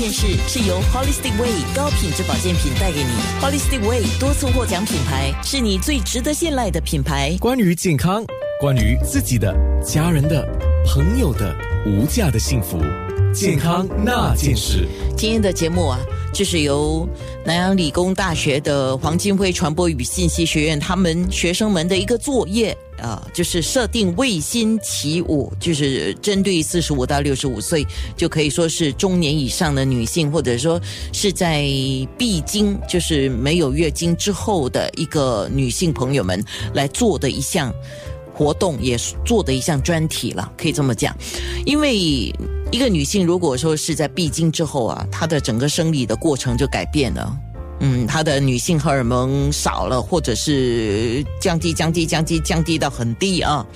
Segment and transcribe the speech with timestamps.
[0.00, 3.10] 件事是由 Holistic Way 高品质保健品带给你。
[3.38, 7.36] Holistic Way 多次获奖品牌，是你最值得信赖的品牌。
[7.38, 8.24] 关于健康，
[8.58, 10.42] 关于自己的、家人的、
[10.86, 12.78] 朋友的无价的幸福，
[13.32, 14.86] 健康那件事。
[15.16, 15.98] 今天的节目啊，
[16.32, 17.08] 就是由
[17.44, 22.76] 南洋理工大学的黄金辉传播与信息学院他们学生们的一个作业。
[23.00, 27.82] 啊，就是设定卫星起舞，就是针对四十五到六十五岁，
[28.14, 30.78] 就可以说是中年以上的女性，或者说
[31.10, 31.62] 是在
[32.18, 36.44] 闭经，就是没有月经之后的一个女性朋友们
[36.74, 37.72] 来做的一项
[38.40, 41.14] 活动，也做的一项专题了，可以这么讲。
[41.66, 47.36] 因为一个女性如果说是在闭经之后啊，她的整个生理的过程就改变了。
[47.80, 53.66] 嗯，她的女性荷尔蒙少了，或者是降低、降低、降低、降低到很低啊。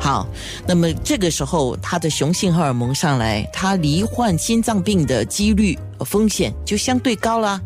[0.00, 0.26] 好，
[0.66, 7.60] 那么这个时候她的雄性荷尔蒙上来，她罹患心脏病的几率风险就相对高了。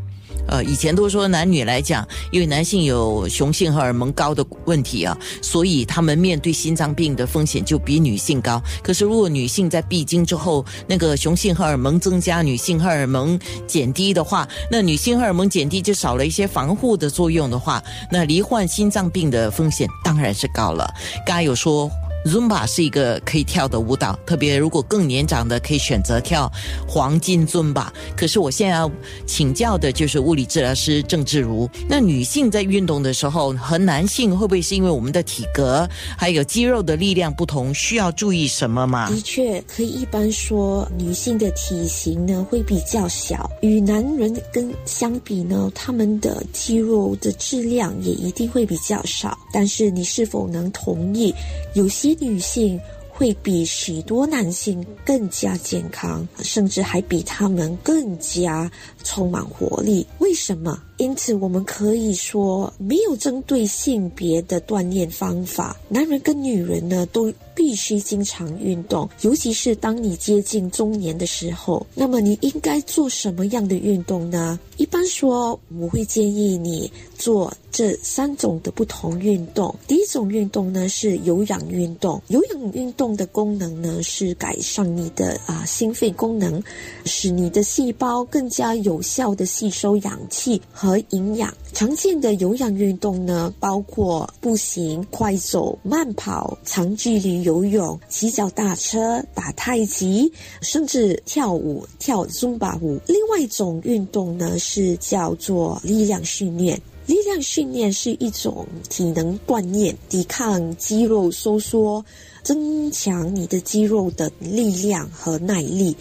[0.51, 8.61] 呃，以前都说男女来讲，因为男性有雄性荷尔蒙高的问题啊，所以他们面对心脏病的风险就比女性高。
[8.83, 17.81] 可是如果女性在闭经之后，那个雄性荷尔蒙增加，女性荷尔蒙减低的话，那女性荷尔蒙减低就少了一些防护的作用的话，
[18.11, 20.93] 那罹患心脏病的风险当然是高了。
[21.25, 21.89] 刚才有说。
[22.25, 26.51] Zumba 是一个可以跳的舞蹈，特别如果更年长的可以选择跳
[26.87, 27.87] 黄金 Zumba。
[28.17, 28.91] 可是我现在要
[29.27, 31.69] 请教的就是物理治疗师郑志如。
[31.89, 39.09] 那女性在运动的时候和男性会不会是因为我们的体格还有肌肉的力量不同，需要注意什么吗？
[39.09, 49.39] 的确，可以一般说，女性的体型呢会比较小，与男人跟相比呢，他们的肌肉的质量也一定会比较少。
[49.53, 51.35] 但是你是否能同意，
[51.75, 58.71] 有些女性会比许多男性更加健康，甚至还比他们更加
[59.05, 60.07] 充满活力。
[60.19, 60.83] 为什么？
[60.97, 65.77] 因此，我们可以说，没有针对性别的锻炼方法。
[65.89, 71.87] 男人跟女人呢，都必须经常运动，尤其是当你接近中年的时候。
[71.95, 74.59] 那么，你应该做什么样的运动呢？
[74.79, 79.75] 一般说，我会建议你做这三种的不同运动。
[79.87, 86.63] 第一种运动呢是有氧运动，有氧运动的功能呢是改善你的啊心肺功能，
[87.05, 90.99] 使你的细胞更加有效的吸收氧气和。
[91.11, 102.97] 营养常见的有氧运动呢，包括步行、快走、慢跑、长距离游游泳、骑脚踏车、打太极，甚至跳舞、跳尊巴舞。
[103.09, 106.81] 另外一种运动呢，是叫做力量训练。
[107.07, 112.05] 力量训练是一种体能锻炼，抵抗肌肉收缩，
[112.45, 115.97] 增强你的肌肉的力量和耐力。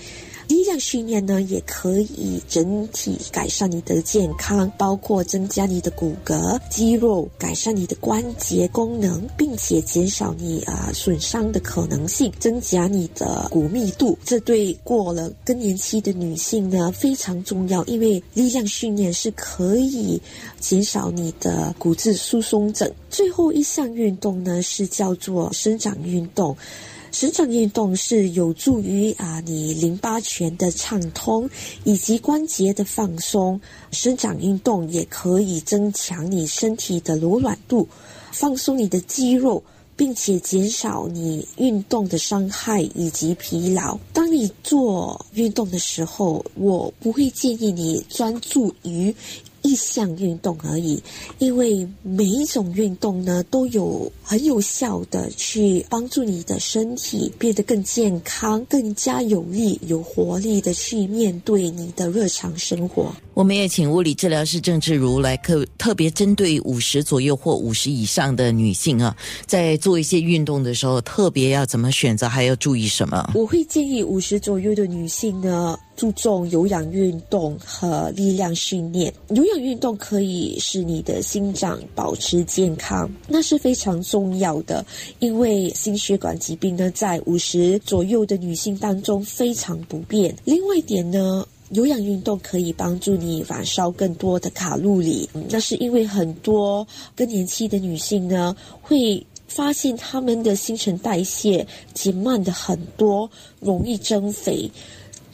[0.49, 14.17] 力量训练呢，也可以整体改善你的健康，包括增加你的骨骼、肌肉，改善你的关节功能，并且减少你啊损伤的可能性，增加你的骨密度。
[14.25, 20.19] 这对过了更年期的女性呢非常重要，因为力量训练是可以
[20.59, 22.91] 减少你的骨质疏松症。
[23.11, 26.57] 最后一项运动呢是叫做伸展运动。
[27.11, 31.49] 伸展运动是有助于啊你淋巴泉的畅通
[31.83, 33.59] 以及关节的放松。
[33.91, 37.87] 伸展运动也可以增强你身体的柔软度，
[38.31, 39.61] 放松你的肌肉，
[39.95, 43.97] 并且减少你运动的伤害以及疲劳。
[44.13, 49.13] 当你做运动的时候，我不会建议你专注于。
[49.61, 51.01] 一项运动而已，
[51.37, 63.13] 因为每一种运动呢都有很有效的去帮助你的身体变得更健康、更加有力、有活力的去面对你的日常生活。
[63.39, 73.31] 我们也请物理治疗师郑志如来特特别针对五十左右或五十以上的女性啊，在做一些运动的时候，特别要怎么选择，还要注意什么？
[73.33, 75.79] 我会建议五十左右的女性呢。
[75.95, 79.13] 注重有氧运动和力量训练。
[79.31, 84.85] 有氧运动可以使你的心脏保持健康，那是非常重要的。
[85.19, 90.33] 因为心血管疾病呢，在五十左右的女性当中非常普遍。
[90.45, 95.29] 另外一点呢，有氧运动可以帮助你燃烧更多的卡路里。
[95.49, 103.29] 那是因为很多更年期的女性呢，会发现她们的新陈代谢减慢的很多，
[103.59, 104.69] 容易增肥。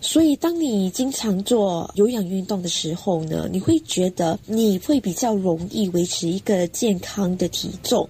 [0.01, 8.07] 所以，当你经常做有氧运动的时候呢，你会觉得你会比较容易维持一个健康的体重。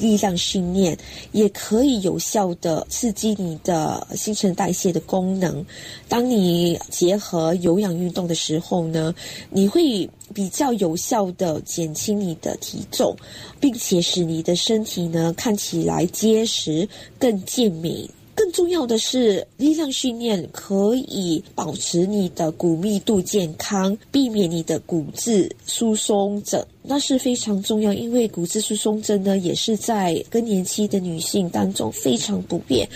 [0.00, 0.96] 力量训练，
[1.32, 5.64] 也可以有效的刺激你的新陈代谢的功能。
[6.08, 9.14] 当你结合有氧运动的时候呢，
[9.50, 13.14] 你会比较有效的减轻你的体重，
[13.60, 16.88] 并且使你的身体呢看起来结实、
[17.18, 18.08] 更健美。
[18.32, 26.64] 更重要的是，力量训练可以保持你的骨密度健康，避免你的骨质疏松症。
[26.82, 32.88] 那是非常重要，因为骨质疏松症呢，也是在更年期的女性当中非常普遍，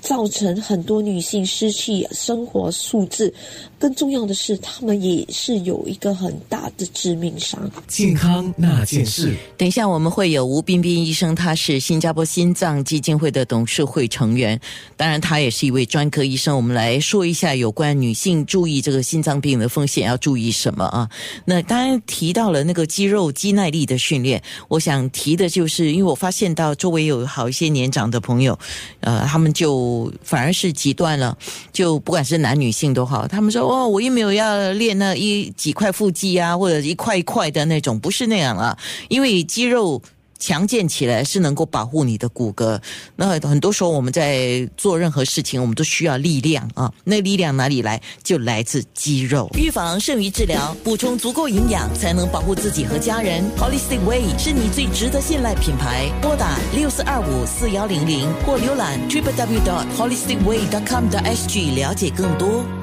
[0.00, 3.34] 造成很多女性失去生活素质。
[3.80, 7.68] 更重要的是，她们也是有一个很大的致命伤。
[7.88, 14.58] 健康那件事，等一下我们会有吴彬彬医生，他是新加坡心脏基金会的董事会成员，
[15.02, 16.54] 当然他也是一位专科医生。
[16.54, 21.08] 我们来说一下有关女性注意这个心脏病的风险要注意什么啊？
[21.44, 23.32] 那当然提到了那个肌肉。
[23.32, 28.56] 肌耐力的训练，我想提的就是，因为我发现到周围有好一些年长的朋友，
[29.00, 31.36] 呃，他们就反而是极端了，
[31.72, 38.78] 就不管是男女性都好，他们说哦，我又没有要练那一几块腹肌啊，或者一块一块的那种，不是那样啊，
[39.08, 40.00] 因为肌肉。
[40.42, 42.80] 强健起来是能够保护你的骨骼。
[43.14, 46.92] 那很多时候我们在做任何事情，我们都需要力量啊。
[47.04, 48.02] 那力量哪里来？
[48.24, 49.48] 就来自肌肉。
[49.54, 53.44] 预防胜于治疗，补充足够营养才能保护自己和家人。
[53.56, 56.10] Holistic Way 是你最值得信赖品牌。
[56.20, 62.81] 拨打六四二五四幺零零或浏览 trip wdot holistic way dot com 的 SG 了解更多。